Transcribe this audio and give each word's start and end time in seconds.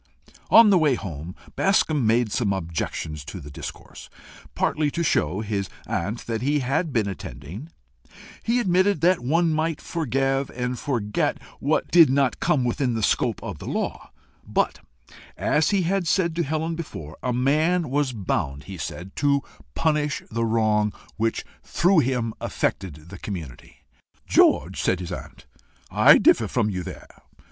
On 0.49 0.71
the 0.71 0.79
way 0.79 0.95
home, 0.95 1.35
Bascombe 1.55 2.07
made 2.07 2.31
some 2.31 2.53
objections 2.53 3.23
to 3.25 3.39
the 3.39 3.51
discourse, 3.51 4.09
partly 4.55 4.89
to 4.89 5.03
show 5.03 5.41
his 5.41 5.69
aunt 5.85 6.25
that 6.25 6.41
he 6.41 6.61
had 6.61 6.91
been 6.91 7.07
attending. 7.07 7.69
He 8.41 8.59
admitted 8.59 9.01
that 9.01 9.19
one 9.19 9.53
might 9.53 9.79
forgive 9.79 10.49
and 10.55 10.79
forget 10.79 11.39
what 11.59 11.91
did 11.91 12.09
not 12.09 12.39
come 12.39 12.63
within 12.63 12.95
the 12.95 13.03
scope 13.03 13.43
of 13.43 13.59
the 13.59 13.67
law, 13.67 14.09
but, 14.43 14.79
as 15.37 15.69
he 15.69 15.83
had 15.83 16.07
said 16.07 16.35
to 16.35 16.41
Helen 16.43 16.73
before, 16.73 17.15
a 17.21 17.31
man 17.31 17.91
was 17.91 18.11
bound, 18.11 18.63
he 18.63 18.77
said, 18.79 19.15
to 19.17 19.43
punish 19.75 20.23
the 20.31 20.45
wrong 20.45 20.93
which 21.17 21.45
through 21.61 21.99
him 21.99 22.33
affected 22.41 23.09
the 23.11 23.19
community. 23.19 23.83
"George," 24.25 24.81
said 24.81 24.99
his 24.99 25.11
aunt, 25.11 25.45
"I 25.91 26.17
differ 26.17 26.47
from 26.47 26.71
you 26.71 26.81
there. 26.81 27.21